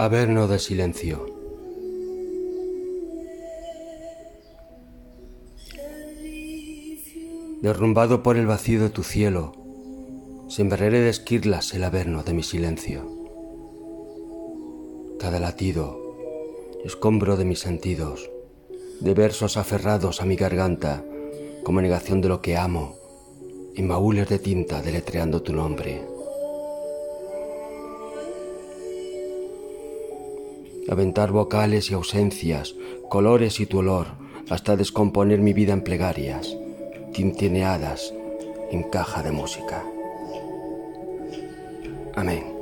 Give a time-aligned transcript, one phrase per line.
[0.00, 1.26] Averno de silencio.
[7.60, 9.54] Derrumbado por el vacío de tu cielo,
[10.46, 13.10] sembraré de esquirlas el averno de mi silencio.
[15.18, 15.98] Cada latido,
[16.84, 18.30] escombro de mis sentidos,
[19.00, 21.04] de versos aferrados a mi garganta,
[21.64, 22.94] como negación de lo que amo,
[23.74, 26.17] en baúles de tinta deletreando tu nombre.
[30.90, 32.74] Aventar vocales y ausencias,
[33.08, 34.08] colores y tu olor,
[34.50, 36.56] hasta descomponer mi vida en plegarias,
[37.12, 38.14] tintineadas
[38.70, 39.84] en caja de música.
[42.14, 42.57] Amén.